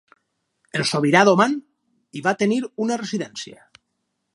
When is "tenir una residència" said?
2.43-3.65